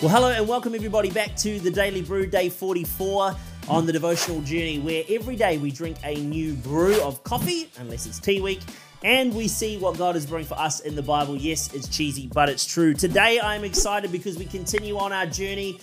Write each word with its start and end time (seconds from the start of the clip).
Well, 0.00 0.10
hello 0.10 0.30
and 0.30 0.46
welcome 0.46 0.76
everybody 0.76 1.10
back 1.10 1.34
to 1.38 1.58
the 1.58 1.72
Daily 1.72 2.02
Brew, 2.02 2.24
day 2.24 2.50
44 2.50 3.34
on 3.66 3.84
the 3.84 3.92
devotional 3.92 4.40
journey, 4.42 4.78
where 4.78 5.02
every 5.08 5.34
day 5.34 5.58
we 5.58 5.72
drink 5.72 5.96
a 6.04 6.14
new 6.14 6.54
brew 6.54 7.02
of 7.02 7.24
coffee, 7.24 7.68
unless 7.80 8.06
it's 8.06 8.20
tea 8.20 8.40
week, 8.40 8.60
and 9.02 9.34
we 9.34 9.48
see 9.48 9.76
what 9.76 9.98
God 9.98 10.14
is 10.14 10.24
brewing 10.24 10.44
for 10.44 10.54
us 10.54 10.78
in 10.78 10.94
the 10.94 11.02
Bible. 11.02 11.34
Yes, 11.34 11.74
it's 11.74 11.88
cheesy, 11.88 12.28
but 12.32 12.48
it's 12.48 12.64
true. 12.64 12.94
Today 12.94 13.40
I'm 13.40 13.64
excited 13.64 14.12
because 14.12 14.38
we 14.38 14.44
continue 14.44 14.96
on 14.96 15.12
our 15.12 15.26
journey 15.26 15.80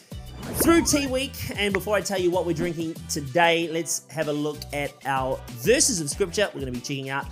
through 0.64 0.84
Tea 0.84 1.08
Week. 1.08 1.34
And 1.58 1.74
before 1.74 1.98
I 1.98 2.02
tell 2.02 2.18
you 2.18 2.32
what 2.32 2.46
we're 2.46 2.54
drinking 2.54 2.96
today, 3.10 3.70
let's 3.70 4.10
have 4.12 4.30
a 4.30 4.34
look 4.34 4.60
at 4.72 4.94
our 5.06 5.38
verses 5.56 6.00
of 6.00 6.10
scripture. 6.10 6.50
We're 6.54 6.62
going 6.62 6.72
to 6.74 6.80
be 6.80 6.80
checking 6.80 7.10
out 7.10 7.26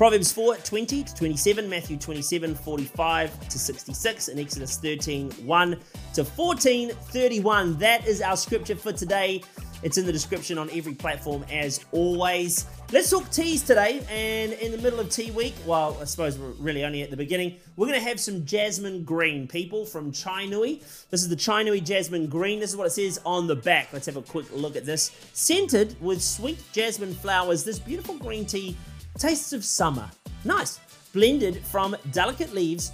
Proverbs 0.00 0.32
4 0.32 0.56
20 0.56 1.04
to 1.04 1.14
27, 1.14 1.68
Matthew 1.68 1.98
27 1.98 2.54
45 2.54 3.48
to 3.50 3.58
66, 3.58 4.28
and 4.28 4.40
Exodus 4.40 4.78
13 4.78 5.30
1 5.30 5.76
to 6.14 6.24
14 6.24 6.88
31. 6.88 7.76
That 7.76 8.06
is 8.06 8.22
our 8.22 8.38
scripture 8.38 8.76
for 8.76 8.92
today. 8.92 9.42
It's 9.82 9.98
in 9.98 10.06
the 10.06 10.12
description 10.12 10.56
on 10.56 10.70
every 10.72 10.94
platform 10.94 11.44
as 11.52 11.84
always. 11.92 12.64
Let's 12.92 13.10
talk 13.10 13.30
teas 13.30 13.62
today, 13.62 14.02
and 14.10 14.54
in 14.54 14.72
the 14.72 14.78
middle 14.78 15.00
of 15.00 15.10
tea 15.10 15.32
week, 15.32 15.54
well, 15.66 15.94
I 16.00 16.04
suppose 16.04 16.38
we're 16.38 16.52
really 16.52 16.82
only 16.82 17.02
at 17.02 17.10
the 17.10 17.16
beginning, 17.16 17.56
we're 17.76 17.86
going 17.86 18.00
to 18.00 18.08
have 18.08 18.18
some 18.18 18.46
jasmine 18.46 19.04
green 19.04 19.46
people 19.46 19.84
from 19.84 20.12
Chanui. 20.12 20.80
This 21.10 21.22
is 21.22 21.28
the 21.28 21.36
Chanui 21.36 21.84
jasmine 21.84 22.26
green. 22.26 22.58
This 22.58 22.70
is 22.70 22.76
what 22.76 22.86
it 22.86 22.92
says 22.92 23.20
on 23.26 23.46
the 23.46 23.56
back. 23.56 23.92
Let's 23.92 24.06
have 24.06 24.16
a 24.16 24.22
quick 24.22 24.46
look 24.50 24.76
at 24.76 24.86
this. 24.86 25.10
Scented 25.34 25.94
with 26.00 26.22
sweet 26.22 26.58
jasmine 26.72 27.12
flowers, 27.12 27.64
this 27.64 27.78
beautiful 27.78 28.16
green 28.16 28.46
tea 28.46 28.76
Tastes 29.20 29.52
of 29.52 29.66
summer. 29.66 30.10
Nice. 30.46 30.80
Blended 31.12 31.62
from 31.66 31.94
delicate 32.10 32.54
leaves 32.54 32.90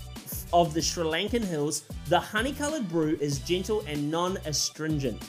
of 0.53 0.75
the 0.75 0.83
Sri 0.83 1.05
Lankan 1.05 1.45
hills, 1.45 1.84
the 2.09 2.19
honey 2.19 2.53
colored 2.53 2.89
brew 2.89 3.17
is 3.21 3.39
gentle 3.39 3.84
and 3.87 4.11
non 4.11 4.37
astringent. 4.45 5.23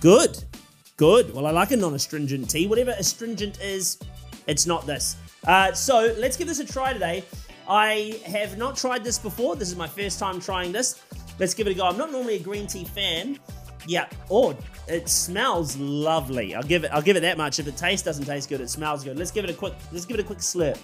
Good. 0.00 0.42
Good. 0.96 1.34
Well, 1.34 1.46
I 1.46 1.50
like 1.50 1.72
a 1.72 1.76
non 1.76 1.92
astringent 1.92 2.48
tea. 2.48 2.66
Whatever 2.66 2.92
astringent 2.92 3.60
is, 3.60 3.98
it's 4.46 4.64
not 4.64 4.86
this. 4.86 5.16
Uh, 5.46 5.74
so 5.74 6.14
let's 6.16 6.38
give 6.38 6.48
this 6.48 6.60
a 6.60 6.64
try 6.64 6.94
today. 6.94 7.24
I 7.68 8.18
have 8.24 8.56
not 8.56 8.74
tried 8.74 9.04
this 9.04 9.18
before. 9.18 9.54
This 9.54 9.68
is 9.68 9.76
my 9.76 9.86
first 9.86 10.18
time 10.18 10.40
trying 10.40 10.72
this. 10.72 11.02
Let's 11.38 11.52
give 11.52 11.66
it 11.66 11.72
a 11.72 11.74
go. 11.74 11.86
I'm 11.86 11.98
not 11.98 12.10
normally 12.10 12.36
a 12.36 12.42
green 12.42 12.66
tea 12.66 12.86
fan. 12.86 13.38
Yeah. 13.86 14.08
Oh, 14.30 14.56
it 14.88 15.08
smells 15.08 15.76
lovely. 15.76 16.54
I'll 16.54 16.62
give 16.62 16.84
it. 16.84 16.90
I'll 16.92 17.02
give 17.02 17.16
it 17.16 17.20
that 17.20 17.36
much. 17.36 17.58
If 17.58 17.66
the 17.66 17.72
taste 17.72 18.04
doesn't 18.04 18.24
taste 18.24 18.48
good, 18.48 18.60
it 18.60 18.70
smells 18.70 19.04
good. 19.04 19.18
Let's 19.18 19.30
give 19.30 19.44
it 19.44 19.50
a 19.50 19.54
quick. 19.54 19.74
Let's 19.90 20.04
give 20.04 20.18
it 20.18 20.22
a 20.22 20.26
quick 20.26 20.38
slurp. 20.38 20.78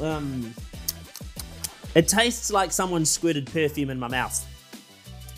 Um, 0.00 0.52
it 1.94 2.08
tastes 2.08 2.50
like 2.50 2.72
someone 2.72 3.04
squirted 3.04 3.46
perfume 3.46 3.90
in 3.90 3.98
my 3.98 4.08
mouth. 4.08 4.46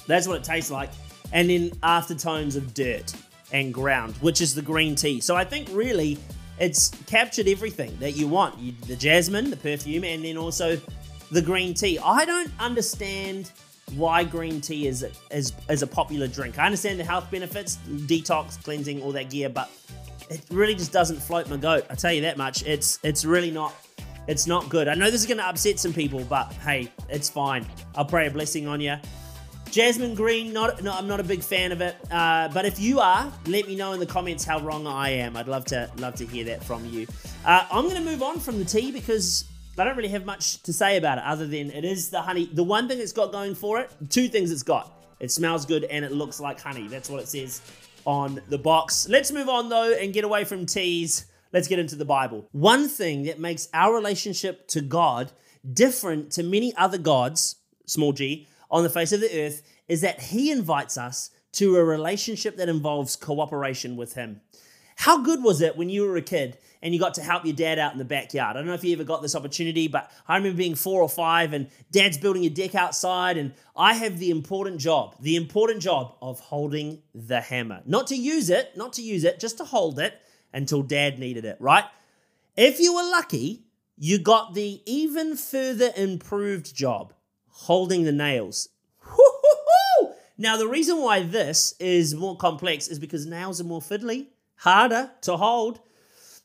That's 0.07 0.27
what 0.27 0.39
it 0.39 0.45
tastes 0.45 0.71
like. 0.71 0.91
And 1.33 1.51
then 1.51 1.71
aftertones 1.83 2.57
of 2.57 2.75
dirt 2.75 3.13
and 3.53 3.75
ground, 3.75 4.15
which 4.17 4.41
is 4.41 4.55
the 4.55 4.63
green 4.63 4.95
tea. 4.95 5.21
So 5.21 5.37
I 5.37 5.45
think 5.45 5.69
really 5.73 6.19
it's 6.59 6.91
captured 7.07 7.49
everything 7.49 7.97
that 7.99 8.13
you 8.13 8.29
want 8.29 8.59
you, 8.59 8.73
the 8.87 8.97
jasmine, 8.97 9.51
the 9.51 9.57
perfume, 9.57 10.05
and 10.05 10.25
then 10.25 10.37
also 10.37 10.81
the 11.35 11.43
green 11.43 11.75
tea. 11.75 11.99
I 11.99 12.25
don't 12.25 12.51
understand 12.61 13.51
why 13.97 14.25
green 14.25 14.61
tea 14.61 14.87
is, 14.87 15.05
is, 15.31 15.53
is 15.69 15.83
a 15.83 15.87
popular 15.87 16.29
drink. 16.29 16.59
I 16.59 16.65
understand 16.65 16.99
the 16.99 17.05
health 17.05 17.31
benefits, 17.31 17.79
detox, 17.87 18.63
cleansing, 18.63 19.03
all 19.03 19.13
that 19.13 19.31
gear, 19.31 19.49
but 19.49 19.69
it 20.31 20.43
really 20.51 20.75
just 20.75 20.93
doesn't 20.93 21.21
float 21.21 21.51
my 21.51 21.57
goat. 21.57 21.87
I 21.91 21.97
tell 21.97 22.13
you 22.13 22.23
that 22.23 22.39
much. 22.39 22.63
It's 22.65 22.99
it's 23.03 23.25
really 23.25 23.51
not 23.51 23.75
it's 24.27 24.47
not 24.47 24.69
good. 24.69 24.89
I 24.89 24.95
know 24.95 25.11
this 25.11 25.21
is 25.21 25.27
going 25.27 25.39
to 25.39 25.47
upset 25.47 25.79
some 25.79 25.93
people, 25.93 26.25
but 26.25 26.53
hey, 26.55 26.91
it's 27.11 27.29
fine. 27.29 27.67
I'll 27.95 28.07
pray 28.07 28.27
a 28.27 28.31
blessing 28.31 28.67
on 28.67 28.81
you. 28.81 28.97
Jasmine 29.71 30.15
green, 30.15 30.53
not 30.53 30.83
no, 30.83 30.93
I'm 30.93 31.09
not 31.09 31.21
a 31.21 31.25
big 31.25 31.43
fan 31.43 31.73
of 31.73 31.81
it. 31.81 31.97
Uh, 32.11 32.49
but 32.55 32.65
if 32.65 32.79
you 32.79 33.01
are, 33.01 33.31
let 33.47 33.67
me 33.67 33.77
know 33.77 33.93
in 33.93 34.01
the 34.01 34.07
comments 34.07 34.45
how 34.45 34.61
wrong 34.61 34.87
I 34.87 35.11
am. 35.11 35.37
I'd 35.37 35.49
love 35.49 35.65
to 35.67 35.91
love 35.99 36.15
to 36.15 36.27
hear 36.27 36.45
that 36.45 36.65
from 36.65 36.87
you. 36.87 37.07
Uh, 37.45 37.67
I'm 37.71 37.85
going 37.85 38.03
to 38.03 38.11
move 38.11 38.23
on 38.23 38.39
from 38.39 38.59
the 38.59 38.65
tea 38.65 38.93
because 38.93 39.45
I 39.77 39.85
don't 39.85 39.97
really 39.97 40.11
have 40.11 40.25
much 40.25 40.63
to 40.63 40.73
say 40.73 40.97
about 40.97 41.19
it 41.19 41.25
other 41.25 41.47
than 41.47 41.71
it 41.71 41.85
is 41.85 42.11
the 42.11 42.23
honey. 42.23 42.49
The 42.53 42.63
one 42.63 42.89
thing 42.89 43.01
it's 43.01 43.13
got 43.13 43.33
going 43.33 43.55
for 43.55 43.81
it, 43.81 43.91
two 44.09 44.29
things 44.29 44.53
it's 44.53 44.63
got. 44.63 44.93
It 45.21 45.31
smells 45.31 45.67
good 45.67 45.85
and 45.85 46.05
it 46.05 46.13
looks 46.13 46.39
like 46.39 46.61
honey. 46.61 46.87
That's 46.87 47.11
what 47.11 47.21
it 47.21 47.29
says 47.29 47.61
on 48.05 48.41
the 48.49 48.59
box. 48.59 49.09
Let's 49.09 49.33
move 49.33 49.49
on 49.49 49.69
though 49.69 49.93
and 49.93 50.13
get 50.13 50.25
away 50.25 50.45
from 50.45 50.67
teas. 50.67 51.27
Let's 51.53 51.69
get 51.69 51.79
into 51.79 51.97
the 51.97 52.05
Bible. 52.05 52.49
One 52.53 52.89
thing 52.89 53.25
that 53.25 53.39
makes 53.39 53.69
our 53.73 53.95
relationship 53.95 54.69
to 54.69 54.81
God 54.81 55.33
different 55.73 56.33
to 56.33 56.43
many 56.43 56.75
other 56.77 56.99
gods, 56.99 57.57
small 57.87 58.13
g, 58.13 58.49
on 58.71 58.83
the 58.83 58.91
face 58.91 59.13
of 59.13 59.21
the 59.21 59.47
earth 59.47 59.63
is 59.89 60.01
that 60.03 60.21
He 60.21 60.51
invites 60.51 60.99
us 60.99 61.31
to 61.53 61.77
a 61.77 61.85
relationship 61.85 62.57
that 62.57 62.69
involves 62.69 63.17
cooperation 63.17 63.97
with 63.97 64.15
Him. 64.15 64.41
How 65.05 65.19
good 65.19 65.43
was 65.43 65.61
it 65.61 65.77
when 65.77 65.91
you 65.91 66.07
were 66.07 66.17
a 66.17 66.23
kid 66.23 66.57
and 66.81 66.95
you 66.95 66.99
got 66.99 67.13
to 67.17 67.23
help 67.23 67.45
your 67.45 67.55
dad 67.55 67.79
out 67.79 67.93
in 67.93 67.99
the 67.99 68.07
backyard? 68.07 68.57
I 68.57 68.61
don't 68.61 68.67
know 68.67 68.73
if 68.73 68.83
you 68.83 68.95
ever 68.95 69.05
got 69.05 69.21
this 69.21 69.37
opportunity, 69.37 69.87
but 69.87 70.11
I 70.27 70.35
remember 70.39 70.57
being 70.57 70.75
four 70.75 71.03
or 71.03 71.11
five 71.11 71.53
and 71.53 71.69
dad's 71.91 72.17
building 72.17 72.47
a 72.47 72.49
deck 72.49 72.75
outside, 72.75 73.37
and 73.37 73.53
I 73.77 73.93
have 73.93 74.19
the 74.19 74.31
important 74.31 74.81
job, 74.81 75.15
the 75.21 75.37
important 75.37 75.83
job 75.83 76.17
of 76.23 76.41
holding 76.41 77.03
the 77.15 77.43
hammer. 77.43 77.83
Not 77.85 78.07
to 78.07 78.17
use 78.17 78.49
it, 78.49 78.79
not 78.79 78.95
to 78.95 79.03
use 79.03 79.25
it, 79.25 79.41
just 79.41 79.59
to 79.59 79.65
hold 79.65 79.99
it 79.99 80.15
until 80.55 80.83
dad 80.83 81.19
needed 81.19 81.45
it, 81.45 81.59
right? 81.61 81.85
If 82.57 82.81
you 82.81 82.95
were 82.95 83.03
lucky, 83.03 83.67
you 83.99 84.19
got 84.19 84.55
the 84.55 84.81
even 84.87 85.37
further 85.37 85.91
improved 85.95 86.75
job 86.75 87.13
holding 87.49 88.05
the 88.05 88.13
nails. 88.13 88.71
Now, 90.37 90.57
the 90.57 90.67
reason 90.67 91.01
why 91.01 91.23
this 91.23 91.75
is 91.79 92.13
more 92.13 92.37
complex 92.37 92.89
is 92.89 92.99
because 92.99 93.25
nails 93.25 93.61
are 93.61 93.65
more 93.65 93.81
fiddly 93.81 94.27
harder 94.65 95.11
to 95.21 95.37
hold. 95.37 95.79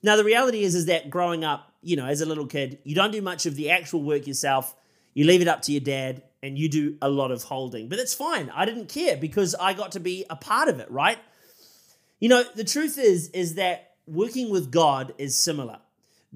Now, 0.04 0.18
the 0.18 0.26
reality 0.26 0.64
is, 0.64 0.76
is 0.76 0.88
that 0.88 1.10
growing 1.10 1.46
up, 1.46 1.72
you 1.82 1.96
know, 1.96 2.06
as 2.06 2.20
a 2.20 2.26
little 2.26 2.48
kid, 2.48 2.80
you 2.84 2.94
don't 2.94 3.12
do 3.12 3.22
much 3.22 3.46
of 3.46 3.56
the 3.56 3.70
actual 3.70 4.04
work 4.04 4.28
yourself. 4.28 4.76
You 5.14 5.24
leave 5.24 5.42
it 5.42 5.48
up 5.48 5.62
to 5.64 5.72
your 5.72 5.80
dad 5.80 6.24
and 6.44 6.60
you 6.60 6.68
do 6.68 6.98
a 7.02 7.10
lot 7.10 7.32
of 7.32 7.44
holding. 7.44 7.88
But 7.88 7.98
that's 7.98 8.14
fine. 8.14 8.52
I 8.54 8.66
didn't 8.66 8.90
care 8.90 9.16
because 9.16 9.56
I 9.56 9.74
got 9.74 9.94
to 9.94 10.02
be 10.02 10.26
a 10.30 10.36
part 10.36 10.68
of 10.68 10.82
it, 10.82 10.92
right? 10.92 11.18
You 12.20 12.28
know, 12.28 12.44
the 12.56 12.66
truth 12.66 12.98
is, 12.98 13.30
is 13.30 13.56
that 13.56 13.94
working 14.06 14.50
with 14.50 14.70
God 14.70 15.14
is 15.18 15.38
similar. 15.38 15.80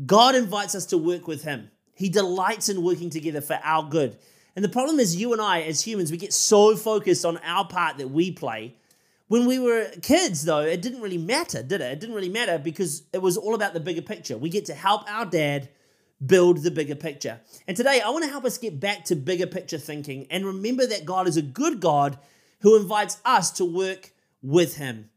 God 0.05 0.35
invites 0.35 0.75
us 0.75 0.85
to 0.88 0.97
work 0.97 1.27
with 1.27 1.44
Him. 1.44 1.69
He 1.95 2.07
delights 2.07 2.69
in 2.69 2.81
working 2.81 3.09
together 3.09 3.41
for 3.41 3.59
our 3.61 3.83
good. 3.83 4.17
And 4.55 4.63
the 4.63 4.69
problem 4.69 5.01
is, 5.01 5.17
you 5.17 5.33
and 5.33 5.41
I, 5.41 5.63
as 5.63 5.81
humans, 5.81 6.11
we 6.11 6.17
get 6.17 6.31
so 6.31 6.77
focused 6.77 7.25
on 7.25 7.39
our 7.39 7.67
part 7.67 7.97
that 7.97 8.09
we 8.09 8.31
play 8.31 8.77
when 9.28 9.45
we 9.45 9.59
were 9.59 9.89
kids, 10.01 10.45
though, 10.45 10.61
it 10.61 10.81
didn't 10.81 11.01
really 11.01 11.17
matter, 11.17 11.63
did 11.63 11.81
it? 11.81 11.91
It 11.91 12.00
didn't 12.00 12.16
really 12.16 12.29
matter 12.29 12.57
because 12.57 13.03
it 13.13 13.22
was 13.22 13.38
all 13.38 13.56
about 13.56 13.73
the 13.73 13.79
bigger 13.79 14.01
picture. 14.01 14.38
We 14.38 14.50
get 14.50 14.66
to 14.66 14.73
help 14.73 15.09
our 15.09 15.25
dad 15.25 15.69
build 16.25 16.63
the 16.63 16.72
bigger 16.72 16.95
picture. 16.95 17.39
And 17.67 17.75
today, 17.75 18.01
I 18.01 18.09
want 18.09 18.23
to 18.25 18.29
help 18.29 18.45
us 18.45 18.57
get 18.57 18.79
back 18.79 19.06
to 19.06 19.16
bigger 19.16 19.47
picture 19.47 19.78
thinking 19.78 20.28
and 20.29 20.45
remember 20.45 20.85
that 20.85 21.06
God 21.06 21.28
is 21.28 21.38
a 21.38 21.41
good 21.41 21.79
God 21.79 22.17
who 22.62 22.75
invites 22.75 23.19
us 23.25 23.51
to 23.51 23.66
work 23.66 24.12
with 24.41 24.78
Him. 24.78 25.09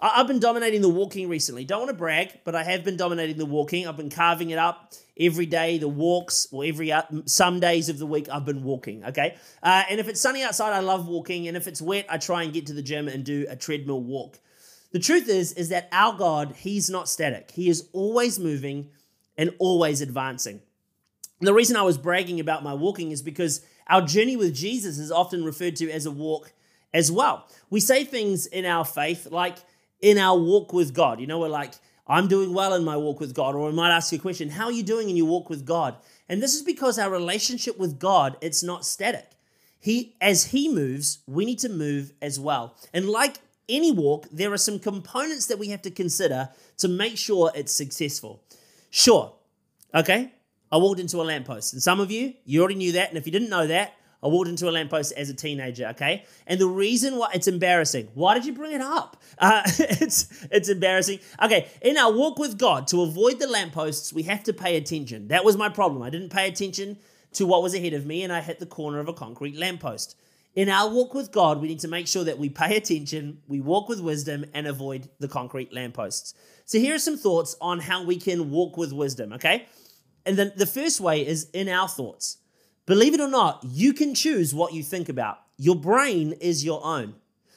I've 0.00 0.26
been 0.26 0.40
dominating 0.40 0.80
the 0.80 0.88
walking 0.88 1.28
recently. 1.28 1.64
Don't 1.64 1.80
want 1.80 1.90
to 1.90 1.96
brag, 1.96 2.40
but 2.44 2.56
I 2.56 2.64
have 2.64 2.82
been 2.82 2.96
dominating 2.96 3.38
the 3.38 3.46
walking. 3.46 3.86
I've 3.86 3.96
been 3.96 4.10
carving 4.10 4.50
it 4.50 4.58
up 4.58 4.92
every 5.18 5.46
day. 5.46 5.78
The 5.78 5.88
walks, 5.88 6.48
or 6.50 6.64
every 6.64 6.92
some 7.26 7.60
days 7.60 7.88
of 7.88 7.98
the 7.98 8.06
week, 8.06 8.28
I've 8.30 8.44
been 8.44 8.62
walking. 8.62 9.04
Okay, 9.04 9.36
uh, 9.62 9.84
and 9.88 10.00
if 10.00 10.08
it's 10.08 10.20
sunny 10.20 10.42
outside, 10.42 10.72
I 10.72 10.80
love 10.80 11.08
walking, 11.08 11.48
and 11.48 11.56
if 11.56 11.66
it's 11.66 11.82
wet, 11.82 12.06
I 12.08 12.18
try 12.18 12.42
and 12.42 12.52
get 12.52 12.66
to 12.66 12.72
the 12.72 12.82
gym 12.82 13.08
and 13.08 13.24
do 13.24 13.46
a 13.48 13.56
treadmill 13.56 14.02
walk. 14.02 14.38
The 14.92 14.98
truth 14.98 15.28
is, 15.28 15.52
is 15.52 15.70
that 15.70 15.88
our 15.90 16.16
God, 16.16 16.54
He's 16.56 16.90
not 16.90 17.08
static. 17.08 17.50
He 17.52 17.68
is 17.68 17.88
always 17.92 18.38
moving 18.38 18.90
and 19.36 19.54
always 19.58 20.00
advancing. 20.00 20.60
And 21.40 21.48
the 21.48 21.54
reason 21.54 21.76
I 21.76 21.82
was 21.82 21.98
bragging 21.98 22.38
about 22.38 22.62
my 22.62 22.74
walking 22.74 23.10
is 23.10 23.22
because 23.22 23.64
our 23.88 24.02
journey 24.02 24.36
with 24.36 24.54
Jesus 24.54 24.98
is 24.98 25.10
often 25.10 25.44
referred 25.44 25.76
to 25.76 25.90
as 25.90 26.06
a 26.06 26.10
walk 26.10 26.52
as 26.94 27.10
well. 27.10 27.48
We 27.70 27.80
say 27.80 28.04
things 28.04 28.46
in 28.46 28.64
our 28.64 28.84
faith 28.84 29.26
like 29.30 29.56
in 30.00 30.18
our 30.18 30.38
walk 30.38 30.72
with 30.72 30.94
God. 30.94 31.20
You 31.20 31.26
know, 31.26 31.38
we're 31.40 31.48
like, 31.48 31.74
I'm 32.06 32.28
doing 32.28 32.52
well 32.52 32.74
in 32.74 32.84
my 32.84 32.96
walk 32.96 33.20
with 33.20 33.34
God. 33.34 33.54
Or 33.54 33.66
we 33.68 33.72
might 33.72 33.94
ask 33.94 34.12
you 34.12 34.18
a 34.18 34.22
question, 34.22 34.50
how 34.50 34.66
are 34.66 34.72
you 34.72 34.82
doing 34.82 35.08
in 35.08 35.16
your 35.16 35.26
walk 35.26 35.48
with 35.48 35.64
God? 35.64 35.96
And 36.28 36.42
this 36.42 36.54
is 36.54 36.62
because 36.62 36.98
our 36.98 37.10
relationship 37.10 37.78
with 37.78 37.98
God, 37.98 38.36
it's 38.40 38.62
not 38.62 38.84
static. 38.84 39.30
He 39.78 40.16
as 40.20 40.46
he 40.46 40.72
moves, 40.72 41.18
we 41.26 41.44
need 41.44 41.58
to 41.60 41.68
move 41.68 42.12
as 42.22 42.38
well. 42.38 42.76
And 42.92 43.08
like 43.08 43.38
any 43.68 43.92
walk, 43.92 44.26
there 44.30 44.52
are 44.52 44.58
some 44.58 44.78
components 44.78 45.46
that 45.46 45.58
we 45.58 45.68
have 45.68 45.82
to 45.82 45.90
consider 45.90 46.50
to 46.78 46.88
make 46.88 47.16
sure 47.16 47.50
it's 47.54 47.72
successful. 47.72 48.42
Sure. 48.90 49.32
Okay? 49.94 50.32
I 50.70 50.76
walked 50.78 51.00
into 51.00 51.20
a 51.20 51.24
lamppost. 51.24 51.72
And 51.72 51.82
some 51.82 52.00
of 52.00 52.10
you, 52.10 52.34
you 52.44 52.60
already 52.60 52.76
knew 52.76 52.92
that. 52.92 53.08
And 53.08 53.18
if 53.18 53.26
you 53.26 53.32
didn't 53.32 53.50
know 53.50 53.66
that, 53.66 53.94
I 54.22 54.28
walked 54.28 54.48
into 54.48 54.68
a 54.68 54.70
lamppost 54.70 55.12
as 55.12 55.30
a 55.30 55.34
teenager, 55.34 55.88
okay? 55.88 56.24
And 56.46 56.60
the 56.60 56.68
reason 56.68 57.16
why 57.16 57.30
it's 57.34 57.48
embarrassing, 57.48 58.08
why 58.14 58.34
did 58.34 58.46
you 58.46 58.52
bring 58.52 58.72
it 58.72 58.80
up? 58.80 59.20
Uh, 59.38 59.62
it's, 59.66 60.46
it's 60.50 60.68
embarrassing. 60.68 61.18
Okay, 61.42 61.68
in 61.80 61.96
our 61.96 62.12
walk 62.12 62.38
with 62.38 62.56
God, 62.56 62.86
to 62.88 63.02
avoid 63.02 63.40
the 63.40 63.48
lampposts, 63.48 64.12
we 64.12 64.22
have 64.24 64.44
to 64.44 64.52
pay 64.52 64.76
attention. 64.76 65.28
That 65.28 65.44
was 65.44 65.56
my 65.56 65.68
problem. 65.68 66.02
I 66.02 66.10
didn't 66.10 66.30
pay 66.30 66.48
attention 66.48 66.98
to 67.32 67.46
what 67.46 67.62
was 67.62 67.74
ahead 67.74 67.94
of 67.94 68.06
me 68.06 68.22
and 68.22 68.32
I 68.32 68.40
hit 68.40 68.60
the 68.60 68.66
corner 68.66 69.00
of 69.00 69.08
a 69.08 69.12
concrete 69.12 69.56
lamppost. 69.56 70.16
In 70.54 70.68
our 70.68 70.90
walk 70.90 71.14
with 71.14 71.32
God, 71.32 71.60
we 71.60 71.68
need 71.68 71.80
to 71.80 71.88
make 71.88 72.06
sure 72.06 72.24
that 72.24 72.38
we 72.38 72.50
pay 72.50 72.76
attention, 72.76 73.38
we 73.48 73.60
walk 73.60 73.88
with 73.88 74.00
wisdom, 74.00 74.44
and 74.52 74.66
avoid 74.66 75.08
the 75.18 75.28
concrete 75.28 75.72
lampposts. 75.72 76.34
So, 76.66 76.78
here 76.78 76.94
are 76.94 76.98
some 76.98 77.16
thoughts 77.16 77.56
on 77.58 77.80
how 77.80 78.04
we 78.04 78.16
can 78.16 78.50
walk 78.50 78.76
with 78.76 78.92
wisdom, 78.92 79.32
okay? 79.32 79.66
And 80.26 80.36
then 80.36 80.52
the 80.54 80.66
first 80.66 81.00
way 81.00 81.26
is 81.26 81.48
in 81.54 81.70
our 81.70 81.88
thoughts. 81.88 82.36
Believe 82.86 83.14
it 83.14 83.20
or 83.20 83.28
not, 83.28 83.64
you 83.64 83.92
can 83.92 84.14
choose 84.14 84.54
what 84.54 84.72
you 84.72 84.82
think 84.82 85.08
about. 85.08 85.38
Your 85.56 85.76
brain 85.76 86.32
is 86.40 86.64
your 86.64 86.84
own. 86.84 87.14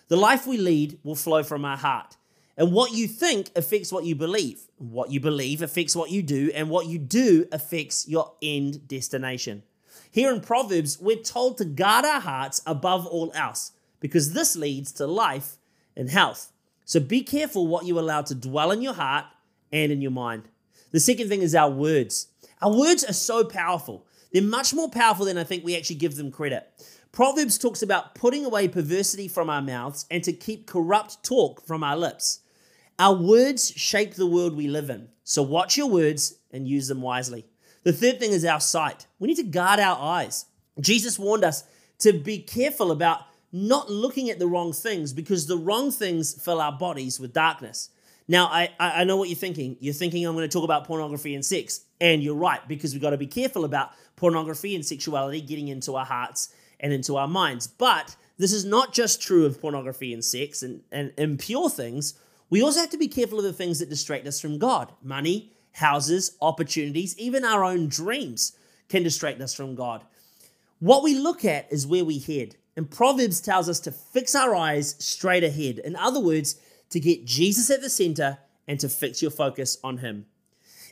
The 0.08 0.16
life 0.16 0.46
we 0.46 0.58
lead 0.58 1.00
will 1.04 1.16
flow 1.16 1.42
from 1.42 1.66
our 1.66 1.78
heart. 1.78 2.18
And 2.58 2.72
what 2.72 2.92
you 2.94 3.08
think 3.08 3.50
affects 3.56 3.92
what 3.92 4.06
you 4.06 4.16
believe. 4.16 4.62
What 4.78 5.10
you 5.10 5.20
believe 5.20 5.62
affects 5.62 5.96
what 5.96 6.12
you 6.12 6.22
do, 6.22 6.52
and 6.54 6.70
what 6.70 6.86
you 6.86 7.00
do 7.00 7.48
affects 7.52 8.08
your 8.08 8.34
end 8.42 8.88
destination. 8.88 9.64
Here 10.12 10.32
in 10.32 10.42
Proverbs, 10.42 11.00
we're 11.00 11.18
told 11.18 11.58
to 11.58 11.66
guard 11.66 12.06
our 12.06 12.22
hearts 12.22 12.62
above 12.66 13.08
all 13.08 13.32
else 13.34 13.72
because 14.00 14.34
this 14.34 14.56
leads 14.56 14.92
to 14.94 15.08
life 15.08 15.58
and 15.98 16.10
health. 16.10 16.52
So 16.86 17.00
be 17.00 17.24
careful 17.24 17.68
what 17.68 17.86
you 17.86 18.00
allow 18.00 18.22
to 18.22 18.36
dwell 18.36 18.72
in 18.72 18.82
your 18.82 18.94
heart 18.94 19.26
and 19.74 19.92
in 19.92 20.02
your 20.02 20.12
mind. 20.12 20.44
The 20.92 21.00
second 21.00 21.28
thing 21.28 21.42
is 21.42 21.56
our 21.56 21.70
words. 21.70 22.28
Our 22.62 22.78
words 22.78 23.04
are 23.04 23.14
so 23.14 23.44
powerful. 23.44 24.06
They're 24.36 24.44
much 24.44 24.74
more 24.74 24.90
powerful 24.90 25.28
than 25.28 25.38
I 25.38 25.46
think 25.46 25.64
we 25.64 25.78
actually 25.78 25.96
give 25.96 26.18
them 26.18 26.30
credit. 26.30 26.68
Proverbs 27.14 27.58
talks 27.58 27.82
about 27.82 28.16
putting 28.16 28.44
away 28.44 28.68
perversity 28.68 29.30
from 29.30 29.50
our 29.50 29.62
mouths 29.62 30.06
and 30.12 30.22
to 30.26 30.34
keep 30.34 30.68
corrupt 30.68 31.24
talk 31.24 31.66
from 31.66 31.86
our 31.86 31.96
lips. 31.96 32.42
Our 33.00 33.16
words 33.16 33.72
shape 33.72 34.16
the 34.16 34.26
world 34.26 34.54
we 34.54 34.68
live 34.68 34.90
in. 34.90 35.08
So 35.24 35.42
watch 35.42 35.78
your 35.78 35.88
words 35.88 36.38
and 36.52 36.68
use 36.68 36.90
them 36.90 37.02
wisely. 37.02 37.46
The 37.84 37.94
third 37.94 38.20
thing 38.20 38.34
is 38.34 38.44
our 38.44 38.60
sight. 38.60 39.08
We 39.20 39.30
need 39.30 39.38
to 39.38 39.44
guard 39.44 39.80
our 39.80 39.98
eyes. 39.98 40.48
Jesus 40.82 41.18
warned 41.18 41.46
us 41.46 41.64
to 42.00 42.12
be 42.12 42.40
careful 42.40 42.92
about 42.92 43.22
not 43.54 43.90
looking 43.90 44.30
at 44.30 44.38
the 44.38 44.48
wrong 44.48 44.74
things 44.74 45.14
because 45.14 45.48
the 45.48 45.58
wrong 45.58 45.92
things 45.92 46.34
fill 46.44 46.60
our 46.60 46.78
bodies 46.78 47.22
with 47.22 47.32
darkness. 47.32 47.90
Now, 48.28 48.48
I, 48.48 48.70
I 48.80 49.04
know 49.04 49.18
what 49.18 49.30
you're 49.30 49.36
thinking. 49.36 49.78
You're 49.80 49.94
thinking 49.94 50.26
I'm 50.26 50.36
going 50.36 50.50
to 50.50 50.54
talk 50.54 50.64
about 50.64 50.86
pornography 50.86 51.36
and 51.36 51.46
sex. 51.46 51.82
And 52.02 52.24
you're 52.24 52.36
right, 52.36 52.66
because 52.68 52.94
we've 52.94 53.02
got 53.02 53.12
to 53.12 53.18
be 53.18 53.28
careful 53.28 53.66
about 53.66 53.92
pornography 54.16 54.76
and 54.76 54.86
sexuality 54.86 55.42
getting 55.42 55.68
into 55.68 55.96
our 55.96 56.06
hearts 56.06 56.54
and 56.80 56.92
into 56.92 57.18
our 57.18 57.28
minds. 57.28 57.68
But 57.68 58.16
this 58.38 58.52
is 58.52 58.66
not 58.66 58.94
just 58.94 59.22
true 59.22 59.46
of 59.46 59.62
pornography 59.62 60.14
and 60.14 60.24
sex 60.24 60.64
and, 60.64 60.82
and 60.92 61.14
impure 61.18 61.70
things. 61.70 62.16
We 62.50 62.62
also 62.62 62.82
have 62.82 62.90
to 62.92 62.98
be 62.98 63.08
careful 63.08 63.38
of 63.40 63.46
the 63.46 63.54
things 63.54 63.80
that 63.80 63.90
distract 63.90 64.28
us 64.28 64.42
from 64.42 64.58
God 64.58 64.92
money, 65.04 65.52
houses, 65.74 66.36
opportunities, 66.42 67.18
even 67.18 67.46
our 67.46 67.64
own 67.64 67.88
dreams 67.88 68.58
can 68.90 69.04
distract 69.04 69.42
us 69.42 69.54
from 69.54 69.76
God. 69.76 70.04
What 70.80 71.04
we 71.04 71.16
look 71.16 71.46
at 71.46 71.72
is 71.72 71.88
where 71.88 72.06
we 72.06 72.20
head. 72.20 72.56
And 72.78 72.92
Proverbs 72.92 73.40
tells 73.40 73.70
us 73.70 73.80
to 73.82 73.92
fix 73.92 74.36
our 74.36 74.54
eyes 74.54 74.96
straight 75.00 75.44
ahead. 75.44 75.80
In 75.80 75.96
other 75.96 76.20
words, 76.20 76.60
to 76.90 77.00
get 77.00 77.26
Jesus 77.26 77.70
at 77.70 77.82
the 77.82 77.90
center 77.90 78.38
and 78.68 78.80
to 78.80 78.90
fix 78.90 79.22
your 79.22 79.32
focus 79.32 79.78
on 79.84 79.98
Him. 79.98 80.26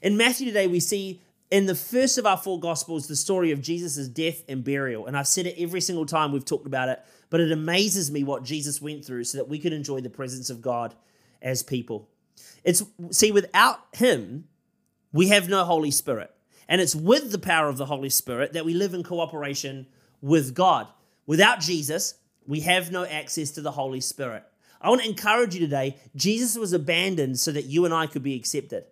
In 0.02 0.18
Matthew 0.18 0.48
today, 0.48 0.68
we 0.68 0.80
see 0.80 1.22
in 1.50 1.66
the 1.66 1.76
first 1.76 2.18
of 2.18 2.26
our 2.26 2.38
four 2.38 2.60
Gospels 2.60 3.08
the 3.08 3.16
story 3.16 3.52
of 3.52 3.62
Jesus' 3.62 4.08
death 4.08 4.44
and 4.50 4.64
burial. 4.64 5.06
And 5.06 5.16
I've 5.16 5.28
said 5.28 5.46
it 5.46 5.56
every 5.58 5.82
single 5.82 6.06
time 6.06 6.32
we've 6.32 6.46
talked 6.46 6.68
about 6.68 6.90
it, 6.90 7.04
but 7.30 7.40
it 7.40 7.52
amazes 7.52 8.12
me 8.12 8.24
what 8.24 8.44
Jesus 8.44 8.82
went 8.82 9.06
through 9.06 9.24
so 9.26 9.38
that 9.38 9.48
we 9.48 9.60
could 9.60 9.74
enjoy 9.74 10.02
the 10.02 10.10
presence 10.10 10.50
of 10.50 10.62
God 10.62 10.96
as 11.42 11.64
people. 11.64 12.10
It's 12.64 12.84
see, 13.12 13.32
without 13.32 13.80
Him, 13.94 14.46
we 15.12 15.30
have 15.30 15.48
no 15.48 15.64
Holy 15.64 15.92
Spirit. 15.92 16.32
And 16.68 16.82
it's 16.82 16.96
with 16.96 17.32
the 17.32 17.40
power 17.40 17.68
of 17.68 17.78
the 17.78 17.86
Holy 17.86 18.10
Spirit 18.10 18.54
that 18.54 18.66
we 18.66 18.74
live 18.74 18.94
in 18.94 19.04
cooperation 19.04 19.88
with 20.22 20.56
God. 20.56 20.88
Without 21.26 21.60
Jesus, 21.60 22.16
we 22.48 22.62
have 22.62 22.92
no 22.92 23.06
access 23.06 23.52
to 23.52 23.62
the 23.62 23.72
Holy 23.72 24.02
Spirit. 24.02 24.44
I 24.84 24.90
want 24.90 25.02
to 25.02 25.10
encourage 25.10 25.56
you 25.56 25.62
today. 25.62 25.98
Jesus 26.16 26.58
was 26.58 26.74
abandoned 26.74 27.40
so 27.40 27.52
that 27.54 27.66
you 27.66 27.86
and 27.86 27.94
I 27.94 28.06
could 28.06 28.22
be 28.22 28.36
accepted, 28.36 28.84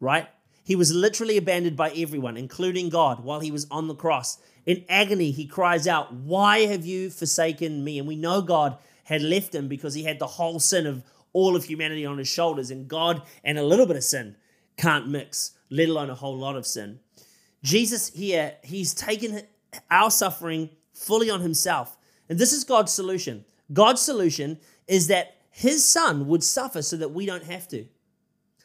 right? 0.00 0.28
He 0.64 0.74
was 0.74 0.92
literally 0.92 1.36
abandoned 1.36 1.76
by 1.76 1.90
everyone, 1.90 2.36
including 2.36 2.88
God, 2.88 3.22
while 3.22 3.40
he 3.40 3.50
was 3.50 3.66
on 3.70 3.86
the 3.86 3.94
cross. 3.94 4.38
In 4.64 4.84
agony, 4.88 5.30
he 5.30 5.46
cries 5.46 5.86
out, 5.86 6.12
Why 6.12 6.60
have 6.60 6.86
you 6.86 7.10
forsaken 7.10 7.84
me? 7.84 7.98
And 7.98 8.08
we 8.08 8.16
know 8.16 8.40
God 8.40 8.78
had 9.04 9.22
left 9.22 9.54
him 9.54 9.68
because 9.68 9.94
he 9.94 10.02
had 10.02 10.18
the 10.18 10.26
whole 10.26 10.58
sin 10.58 10.86
of 10.86 11.04
all 11.32 11.54
of 11.54 11.64
humanity 11.64 12.06
on 12.06 12.16
his 12.16 12.28
shoulders, 12.28 12.70
and 12.70 12.88
God 12.88 13.22
and 13.44 13.58
a 13.58 13.62
little 13.62 13.86
bit 13.86 13.96
of 13.96 14.04
sin 14.04 14.36
can't 14.78 15.06
mix, 15.06 15.52
let 15.70 15.88
alone 15.88 16.08
a 16.08 16.14
whole 16.14 16.36
lot 16.36 16.56
of 16.56 16.66
sin. 16.66 16.98
Jesus 17.62 18.08
here, 18.08 18.54
he's 18.64 18.94
taken 18.94 19.42
our 19.90 20.10
suffering 20.10 20.70
fully 20.94 21.28
on 21.28 21.42
himself. 21.42 21.96
And 22.28 22.38
this 22.38 22.52
is 22.52 22.64
God's 22.64 22.92
solution. 22.92 23.44
God's 23.72 24.00
solution 24.00 24.58
is 24.86 25.08
that 25.08 25.36
his 25.50 25.84
son 25.84 26.26
would 26.26 26.44
suffer 26.44 26.82
so 26.82 26.96
that 26.96 27.12
we 27.12 27.26
don't 27.26 27.44
have 27.44 27.66
to. 27.68 27.86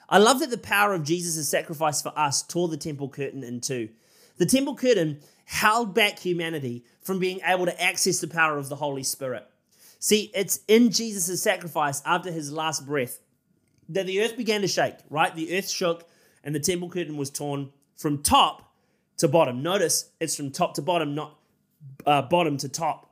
I 0.10 0.18
love 0.18 0.40
that 0.42 0.50
the 0.50 0.58
power 0.58 0.94
of 0.94 1.04
Jesus' 1.04 1.48
sacrifice 1.48 2.02
for 2.02 2.12
us 2.18 2.44
tore 2.44 2.68
the 2.68 2.78
temple 2.78 3.08
curtain 3.08 3.44
in 3.44 3.62
two. 3.62 3.90
The 4.38 4.46
temple 4.46 4.76
curtain 4.76 5.22
held 5.46 5.94
back 5.94 6.20
humanity 6.20 6.84
from 7.02 7.20
being 7.20 7.40
able 7.46 7.66
to 7.66 7.82
access 7.82 8.20
the 8.20 8.28
power 8.28 8.58
of 8.58 8.70
the 8.70 8.76
Holy 8.76 9.04
Spirit. 9.04 9.48
See, 10.00 10.32
it's 10.34 10.62
in 10.68 10.92
Jesus' 10.92 11.42
sacrifice 11.42 12.02
after 12.06 12.32
his 12.32 12.52
last 12.52 12.86
breath 12.86 13.20
that 13.90 14.06
the 14.06 14.22
earth 14.22 14.36
began 14.36 14.62
to 14.62 14.68
shake, 14.68 14.96
right? 15.10 15.34
The 15.36 15.58
earth 15.58 15.70
shook 15.70 16.08
and 16.44 16.56
the 16.56 16.60
temple 16.60 16.90
curtain 16.90 17.18
was 17.18 17.30
torn 17.30 17.72
from 17.96 18.24
top 18.24 18.74
to 19.18 19.28
bottom. 19.28 19.62
Notice 19.62 20.10
it's 20.20 20.36
from 20.36 20.52
top 20.52 20.74
to 20.76 20.82
bottom, 20.82 21.14
not 21.14 21.38
uh, 22.06 22.24
bottom 22.24 22.58
to 22.58 22.70
top. 22.70 23.11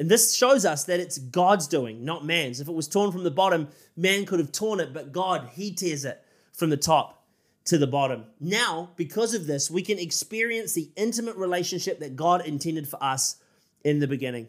And 0.00 0.08
this 0.08 0.34
shows 0.34 0.64
us 0.64 0.84
that 0.84 0.98
it's 0.98 1.18
God's 1.18 1.68
doing, 1.68 2.06
not 2.06 2.24
man's. 2.24 2.58
If 2.58 2.68
it 2.68 2.74
was 2.74 2.88
torn 2.88 3.12
from 3.12 3.22
the 3.22 3.30
bottom, 3.30 3.68
man 3.98 4.24
could 4.24 4.38
have 4.38 4.50
torn 4.50 4.80
it, 4.80 4.94
but 4.94 5.12
God, 5.12 5.50
He 5.52 5.74
tears 5.74 6.06
it 6.06 6.24
from 6.54 6.70
the 6.70 6.78
top 6.78 7.22
to 7.66 7.76
the 7.76 7.86
bottom. 7.86 8.24
Now, 8.40 8.92
because 8.96 9.34
of 9.34 9.46
this, 9.46 9.70
we 9.70 9.82
can 9.82 9.98
experience 9.98 10.72
the 10.72 10.90
intimate 10.96 11.36
relationship 11.36 12.00
that 12.00 12.16
God 12.16 12.46
intended 12.46 12.88
for 12.88 13.00
us 13.04 13.36
in 13.84 13.98
the 13.98 14.08
beginning. 14.08 14.48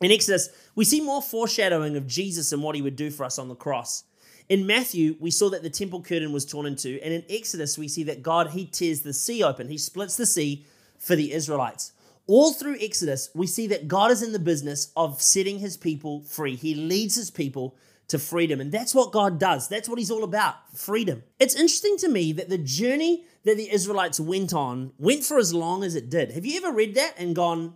In 0.00 0.12
Exodus, 0.12 0.48
we 0.76 0.84
see 0.84 1.00
more 1.00 1.22
foreshadowing 1.22 1.96
of 1.96 2.06
Jesus 2.06 2.52
and 2.52 2.62
what 2.62 2.76
He 2.76 2.82
would 2.82 2.94
do 2.94 3.10
for 3.10 3.24
us 3.24 3.40
on 3.40 3.48
the 3.48 3.56
cross. 3.56 4.04
In 4.48 4.64
Matthew, 4.64 5.16
we 5.18 5.32
saw 5.32 5.50
that 5.50 5.64
the 5.64 5.70
temple 5.70 6.02
curtain 6.02 6.30
was 6.30 6.46
torn 6.46 6.66
in 6.66 6.76
two, 6.76 7.00
and 7.02 7.12
in 7.12 7.24
Exodus, 7.28 7.76
we 7.76 7.88
see 7.88 8.04
that 8.04 8.22
God, 8.22 8.50
He 8.50 8.66
tears 8.66 9.00
the 9.00 9.12
sea 9.12 9.42
open. 9.42 9.68
He 9.68 9.78
splits 9.78 10.16
the 10.16 10.24
sea 10.24 10.64
for 11.00 11.16
the 11.16 11.32
Israelites. 11.32 11.90
All 12.26 12.52
through 12.52 12.76
Exodus, 12.80 13.30
we 13.34 13.46
see 13.46 13.66
that 13.68 13.88
God 13.88 14.10
is 14.10 14.22
in 14.22 14.32
the 14.32 14.38
business 14.38 14.92
of 14.96 15.20
setting 15.20 15.58
his 15.58 15.76
people 15.76 16.22
free. 16.22 16.54
He 16.56 16.74
leads 16.74 17.14
his 17.14 17.30
people 17.30 17.76
to 18.08 18.18
freedom. 18.18 18.60
And 18.60 18.70
that's 18.70 18.94
what 18.94 19.12
God 19.12 19.38
does. 19.38 19.68
That's 19.68 19.88
what 19.88 19.98
he's 19.98 20.10
all 20.10 20.22
about 20.22 20.54
freedom. 20.76 21.22
It's 21.38 21.54
interesting 21.54 21.96
to 21.98 22.08
me 22.08 22.32
that 22.32 22.48
the 22.48 22.58
journey 22.58 23.24
that 23.44 23.56
the 23.56 23.72
Israelites 23.72 24.20
went 24.20 24.52
on 24.52 24.92
went 24.98 25.24
for 25.24 25.38
as 25.38 25.52
long 25.52 25.82
as 25.82 25.94
it 25.94 26.10
did. 26.10 26.32
Have 26.32 26.46
you 26.46 26.58
ever 26.58 26.72
read 26.72 26.94
that 26.94 27.14
and 27.18 27.34
gone, 27.34 27.74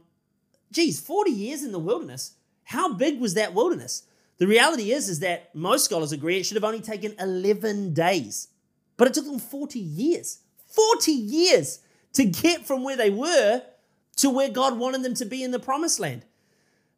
geez, 0.70 1.00
40 1.00 1.30
years 1.30 1.64
in 1.64 1.72
the 1.72 1.78
wilderness? 1.78 2.34
How 2.64 2.92
big 2.92 3.20
was 3.20 3.34
that 3.34 3.54
wilderness? 3.54 4.02
The 4.38 4.46
reality 4.46 4.92
is, 4.92 5.08
is 5.08 5.20
that 5.20 5.54
most 5.54 5.84
scholars 5.84 6.12
agree 6.12 6.38
it 6.38 6.44
should 6.44 6.56
have 6.56 6.64
only 6.64 6.80
taken 6.80 7.14
11 7.18 7.94
days, 7.94 8.48
but 8.96 9.08
it 9.08 9.14
took 9.14 9.24
them 9.24 9.38
40 9.38 9.78
years. 9.78 10.40
40 10.66 11.12
years 11.12 11.80
to 12.12 12.24
get 12.24 12.66
from 12.66 12.84
where 12.84 12.96
they 12.96 13.10
were 13.10 13.62
to 14.16 14.30
where 14.30 14.48
God 14.48 14.78
wanted 14.78 15.02
them 15.02 15.14
to 15.14 15.24
be 15.24 15.42
in 15.42 15.50
the 15.50 15.58
promised 15.58 16.00
land. 16.00 16.24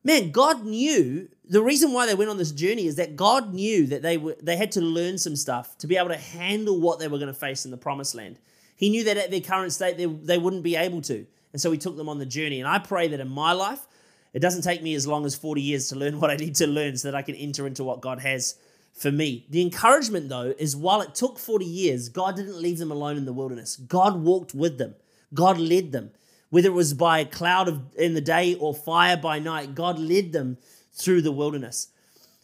Man, 0.04 0.30
God 0.30 0.64
knew 0.64 1.28
the 1.48 1.62
reason 1.62 1.92
why 1.92 2.06
they 2.06 2.14
went 2.14 2.30
on 2.30 2.38
this 2.38 2.52
journey 2.52 2.87
is 2.87 2.96
that 2.96 3.16
God 3.16 3.52
knew 3.52 3.87
that 3.87 4.02
they 4.02 4.16
were 4.16 4.37
they 4.42 4.56
had 4.56 4.72
to 4.72 4.80
learn 4.80 5.18
some 5.18 5.37
stuff 5.37 5.76
to 5.78 5.87
be 5.87 5.96
able 5.96 6.08
to 6.08 6.16
handle 6.16 6.80
what 6.80 6.98
they 6.98 7.08
were 7.08 7.18
going 7.18 7.32
to 7.32 7.38
face 7.38 7.64
in 7.64 7.70
the 7.70 7.76
promised 7.76 8.14
land. 8.14 8.38
He 8.76 8.90
knew 8.90 9.04
that 9.04 9.16
at 9.16 9.30
their 9.30 9.40
current 9.40 9.72
state 9.72 9.96
they, 9.96 10.06
they 10.06 10.38
wouldn't 10.38 10.62
be 10.62 10.76
able 10.76 11.02
to. 11.02 11.26
And 11.52 11.60
so 11.60 11.72
he 11.72 11.78
took 11.78 11.96
them 11.96 12.08
on 12.08 12.18
the 12.18 12.26
journey. 12.26 12.60
And 12.60 12.68
I 12.68 12.78
pray 12.78 13.08
that 13.08 13.20
in 13.20 13.28
my 13.28 13.52
life, 13.52 13.87
it 14.32 14.38
doesn't 14.40 14.62
take 14.62 14.82
me 14.82 14.94
as 14.94 15.06
long 15.06 15.25
as 15.25 15.34
40 15.34 15.60
years 15.60 15.88
to 15.88 15.96
learn 15.96 16.20
what 16.20 16.30
I 16.30 16.37
need 16.37 16.54
to 16.56 16.66
learn 16.66 16.96
so 16.96 17.10
that 17.10 17.16
I 17.16 17.22
can 17.22 17.34
enter 17.34 17.66
into 17.66 17.82
what 17.82 18.00
God 18.00 18.20
has 18.20 18.56
for 18.92 19.10
me. 19.10 19.46
The 19.50 19.62
encouragement, 19.62 20.28
though, 20.28 20.54
is 20.58 20.76
while 20.76 21.00
it 21.00 21.14
took 21.14 21.38
40 21.38 21.64
years, 21.64 22.08
God 22.08 22.37
didn't 22.37 22.60
leave 22.60 22.78
them 22.78 22.90
alone 22.90 23.16
in 23.16 23.25
the 23.25 23.32
wilderness. 23.32 23.76
God 23.76 24.22
walked 24.22 24.54
with 24.54 24.78
them, 24.78 24.94
God 25.34 25.58
led 25.58 25.92
them. 25.92 26.12
Whether 26.50 26.69
it 26.69 26.75
was 26.75 26.95
by 26.95 27.19
a 27.19 27.25
cloud 27.25 27.69
of, 27.69 27.83
in 27.97 28.14
the 28.14 28.21
day 28.21 28.55
or 28.55 28.75
fire 28.75 29.17
by 29.17 29.38
night, 29.38 29.75
God 29.75 29.99
led 29.99 30.33
them 30.33 30.59
through 30.93 31.23
the 31.23 31.33
wilderness. 31.33 31.88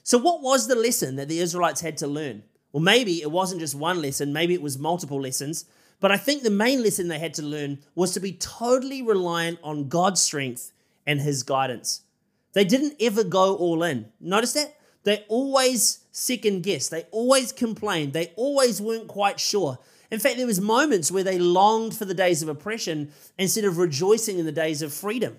So, 0.03 0.19
what 0.19 0.43
was 0.43 0.69
the 0.69 0.75
lesson 0.75 1.17
that 1.17 1.29
the 1.29 1.41
Israelites 1.41 1.81
had 1.81 1.97
to 1.99 2.07
learn? 2.07 2.43
Well, 2.73 2.83
maybe 2.83 3.23
it 3.23 3.31
wasn't 3.31 3.61
just 3.61 3.75
one 3.75 4.03
lesson, 4.03 4.33
maybe 4.33 4.53
it 4.53 4.63
was 4.63 4.79
multiple 4.79 5.21
lessons. 5.21 5.65
But 6.01 6.13
I 6.13 6.17
think 6.17 6.43
the 6.43 6.51
main 6.51 6.83
lesson 6.83 7.09
they 7.09 7.19
had 7.19 7.35
to 7.35 7.43
learn 7.43 7.79
was 7.95 8.13
to 8.13 8.21
be 8.21 8.33
totally 8.33 9.01
reliant 9.01 9.59
on 9.63 9.89
God's 9.89 10.21
strength 10.21 10.73
and 11.07 11.21
His 11.21 11.43
guidance. 11.43 12.03
They 12.53 12.65
didn't 12.65 12.97
ever 13.01 13.25
go 13.25 13.57
all 13.57 13.83
in. 13.83 14.13
Notice 14.21 14.53
that? 14.53 14.77
They 15.05 15.25
always 15.29 16.01
second 16.13 16.63
guessed. 16.63 16.91
They 16.91 17.05
always 17.11 17.53
complained. 17.53 18.13
They 18.13 18.33
always 18.37 18.81
weren't 18.81 19.09
quite 19.09 19.39
sure. 19.41 19.79
In 20.11 20.21
fact, 20.21 20.37
there 20.37 20.47
was 20.47 20.61
moments 20.61 21.11
where 21.11 21.25
they 21.25 21.39
longed 21.39 21.97
for 21.97 22.05
the 22.05 22.15
days 22.15 22.43
of 22.43 22.49
oppression 22.49 23.13
instead 23.39 23.65
of 23.65 23.79
rejoicing 23.79 24.39
in 24.39 24.47
the 24.47 24.53
days 24.53 24.83
of 24.83 24.93
freedom. 24.93 25.39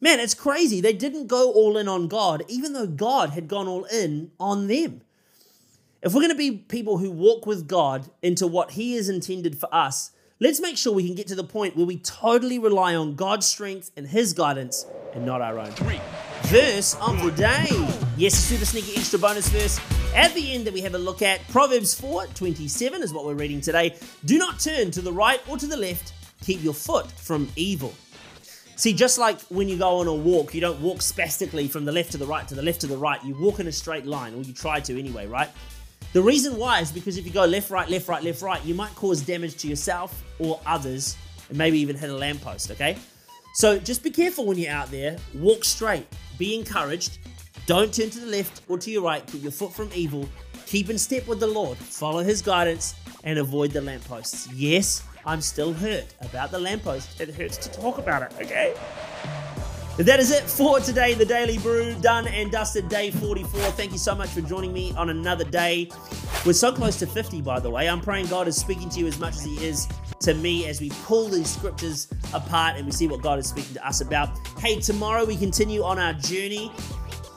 Man, 0.00 0.20
it's 0.20 0.34
crazy. 0.34 0.80
They 0.80 0.92
didn't 0.92 1.28
go 1.28 1.52
all 1.52 1.76
in 1.76 1.88
on 1.88 2.08
God, 2.08 2.42
even 2.48 2.72
though 2.72 2.86
God 2.86 3.30
had 3.30 3.48
gone 3.48 3.66
all 3.66 3.84
in 3.84 4.30
on 4.38 4.66
them. 4.66 5.00
If 6.02 6.12
we're 6.12 6.20
going 6.20 6.30
to 6.30 6.36
be 6.36 6.52
people 6.52 6.98
who 6.98 7.10
walk 7.10 7.46
with 7.46 7.66
God 7.66 8.10
into 8.22 8.46
what 8.46 8.72
He 8.72 8.96
has 8.96 9.08
intended 9.08 9.58
for 9.58 9.74
us, 9.74 10.10
let's 10.40 10.60
make 10.60 10.76
sure 10.76 10.92
we 10.92 11.06
can 11.06 11.14
get 11.14 11.26
to 11.28 11.34
the 11.34 11.44
point 11.44 11.76
where 11.76 11.86
we 11.86 11.96
totally 11.96 12.58
rely 12.58 12.94
on 12.94 13.14
God's 13.14 13.46
strength 13.46 13.90
and 13.96 14.06
His 14.06 14.34
guidance 14.34 14.84
and 15.14 15.24
not 15.24 15.40
our 15.40 15.58
own. 15.58 15.70
Three. 15.72 16.00
Verse 16.48 16.94
of 17.00 17.22
the 17.22 17.30
day. 17.30 17.66
Yes, 18.16 18.34
super 18.34 18.66
sneaky 18.66 18.96
extra 18.96 19.18
bonus 19.18 19.48
verse. 19.48 19.80
At 20.14 20.34
the 20.34 20.52
end 20.52 20.66
that 20.66 20.74
we 20.74 20.82
have 20.82 20.94
a 20.94 20.98
look 20.98 21.22
at, 21.22 21.46
Proverbs 21.48 21.98
4 21.98 22.26
27 22.28 23.02
is 23.02 23.12
what 23.12 23.24
we're 23.24 23.34
reading 23.34 23.60
today. 23.60 23.96
Do 24.26 24.38
not 24.38 24.60
turn 24.60 24.90
to 24.92 25.00
the 25.00 25.12
right 25.12 25.40
or 25.48 25.56
to 25.56 25.66
the 25.66 25.76
left, 25.76 26.12
keep 26.42 26.62
your 26.62 26.74
foot 26.74 27.10
from 27.10 27.50
evil. 27.56 27.94
See, 28.76 28.92
just 28.92 29.18
like 29.18 29.40
when 29.44 29.68
you 29.68 29.78
go 29.78 29.98
on 30.00 30.06
a 30.06 30.14
walk, 30.14 30.54
you 30.54 30.60
don't 30.60 30.80
walk 30.80 31.00
spastically 31.00 31.66
from 31.66 31.86
the 31.86 31.92
left 31.92 32.12
to 32.12 32.18
the 32.18 32.26
right 32.26 32.46
to 32.46 32.54
the 32.54 32.62
left 32.62 32.82
to 32.82 32.86
the 32.86 32.96
right. 32.96 33.24
You 33.24 33.34
walk 33.34 33.58
in 33.58 33.66
a 33.66 33.72
straight 33.72 34.04
line, 34.04 34.34
or 34.34 34.42
you 34.42 34.52
try 34.52 34.80
to 34.80 34.98
anyway, 34.98 35.26
right? 35.26 35.48
The 36.12 36.22
reason 36.22 36.56
why 36.58 36.80
is 36.80 36.92
because 36.92 37.16
if 37.16 37.24
you 37.24 37.32
go 37.32 37.46
left, 37.46 37.70
right, 37.70 37.88
left, 37.88 38.06
right, 38.06 38.22
left, 38.22 38.42
right, 38.42 38.64
you 38.64 38.74
might 38.74 38.94
cause 38.94 39.22
damage 39.22 39.56
to 39.56 39.66
yourself 39.66 40.22
or 40.38 40.60
others, 40.66 41.16
and 41.48 41.56
maybe 41.56 41.78
even 41.78 41.96
hit 41.96 42.10
a 42.10 42.14
lamppost, 42.14 42.70
okay? 42.70 42.98
So 43.54 43.78
just 43.78 44.02
be 44.02 44.10
careful 44.10 44.46
when 44.46 44.58
you're 44.58 44.72
out 44.72 44.90
there. 44.90 45.16
Walk 45.34 45.64
straight. 45.64 46.06
Be 46.38 46.54
encouraged. 46.54 47.18
Don't 47.66 47.92
turn 47.94 48.10
to 48.10 48.20
the 48.20 48.26
left 48.26 48.62
or 48.68 48.78
to 48.78 48.90
your 48.90 49.02
right. 49.02 49.26
Keep 49.26 49.42
your 49.42 49.52
foot 49.52 49.72
from 49.72 49.90
evil. 49.94 50.28
Keep 50.66 50.90
in 50.90 50.98
step 50.98 51.26
with 51.26 51.40
the 51.40 51.46
Lord. 51.46 51.78
Follow 51.78 52.22
his 52.22 52.42
guidance 52.42 52.94
and 53.24 53.38
avoid 53.38 53.70
the 53.70 53.80
lampposts. 53.80 54.50
Yes, 54.52 55.02
I'm 55.26 55.40
still 55.40 55.72
hurt 55.72 56.06
about 56.20 56.50
the 56.50 56.58
lamppost. 56.58 57.20
It 57.20 57.34
hurts 57.34 57.56
to 57.58 57.70
talk 57.70 57.98
about 57.98 58.22
it, 58.22 58.32
okay? 58.42 58.74
That 59.96 60.18
is 60.18 60.32
it 60.32 60.42
for 60.42 60.80
today, 60.80 61.14
the 61.14 61.24
Daily 61.24 61.56
Brew, 61.58 61.94
done 62.00 62.26
and 62.26 62.50
dusted, 62.50 62.88
day 62.88 63.12
44. 63.12 63.60
Thank 63.72 63.92
you 63.92 63.98
so 63.98 64.12
much 64.12 64.30
for 64.30 64.40
joining 64.40 64.72
me 64.72 64.92
on 64.96 65.08
another 65.08 65.44
day. 65.44 65.88
We're 66.44 66.52
so 66.52 66.72
close 66.72 66.98
to 66.98 67.06
50, 67.06 67.40
by 67.42 67.60
the 67.60 67.70
way. 67.70 67.88
I'm 67.88 68.00
praying 68.00 68.26
God 68.26 68.48
is 68.48 68.56
speaking 68.56 68.88
to 68.88 68.98
you 68.98 69.06
as 69.06 69.20
much 69.20 69.36
as 69.36 69.44
He 69.44 69.64
is 69.64 69.86
to 70.20 70.34
me 70.34 70.66
as 70.66 70.80
we 70.80 70.90
pull 71.04 71.28
these 71.28 71.50
scriptures 71.50 72.08
apart 72.32 72.76
and 72.76 72.86
we 72.86 72.92
see 72.92 73.06
what 73.06 73.22
God 73.22 73.38
is 73.38 73.48
speaking 73.48 73.74
to 73.74 73.86
us 73.86 74.00
about. 74.00 74.30
Hey, 74.58 74.80
tomorrow 74.80 75.24
we 75.24 75.36
continue 75.36 75.82
on 75.82 75.98
our 75.98 76.12
journey. 76.14 76.70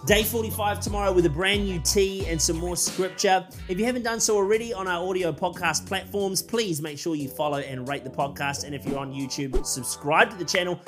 Day 0.06 0.24
45 0.24 0.80
tomorrow 0.80 1.12
with 1.12 1.26
a 1.26 1.30
brand 1.30 1.66
new 1.66 1.80
tea 1.80 2.26
and 2.28 2.42
some 2.42 2.56
more 2.58 2.78
scripture. 2.78 3.46
If 3.68 3.78
you 3.78 3.86
haven't 3.86 4.04
done 4.04 4.22
so 4.22 4.38
already 4.38 4.74
on 4.74 4.88
our 4.88 5.06
audio 5.06 5.34
podcast 5.34 5.86
platforms, 5.86 6.42
please 6.42 6.82
make 6.82 6.98
sure 6.98 7.16
you 7.16 7.28
follow 7.28 7.58
and 7.58 7.88
rate 7.90 8.06
the 8.06 8.10
podcast. 8.10 8.64
And 8.64 8.74
if 8.74 8.86
you're 8.86 9.00
on 9.00 9.12
YouTube, 9.14 9.66
subscribe 9.66 10.30
to 10.30 10.38
the 10.38 10.46
channel 10.46 10.80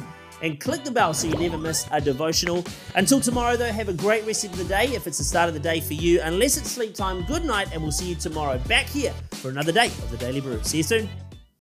and 0.42 0.60
click 0.60 0.84
the 0.84 0.92
bell 0.92 1.14
so 1.14 1.28
you 1.28 1.36
never 1.36 1.58
miss 1.58 1.86
a 1.92 2.00
devotional. 2.00 2.64
Until 2.96 3.20
tomorrow, 3.20 3.58
though, 3.58 3.72
have 3.72 3.90
a 3.90 3.94
great 3.94 4.26
rest 4.26 4.46
of 4.46 4.56
the 4.58 4.64
day 4.64 4.86
if 4.86 5.08
it's 5.08 5.18
the 5.18 5.24
start 5.24 5.50
of 5.50 5.54
the 5.54 5.60
day 5.60 5.82
for 5.82 5.96
you. 5.96 6.22
Unless 6.22 6.58
it's 6.58 6.72
sleep 6.72 6.96
time, 6.96 7.26
good 7.26 7.44
night, 7.44 7.70
and 7.74 7.82
we'll 7.82 7.92
see 7.92 8.08
you 8.08 8.16
tomorrow 8.16 8.58
back 8.70 8.86
here 8.86 9.14
for 9.32 9.50
another 9.50 9.72
day 9.72 9.88
of 9.88 10.12
the 10.12 10.18
Daily 10.18 10.40
Brew. 10.40 10.64
See 10.64 10.78
you 10.78 10.84
soon. 10.84 11.10